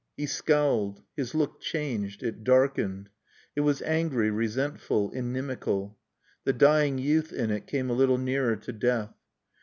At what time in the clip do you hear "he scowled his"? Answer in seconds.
0.17-1.35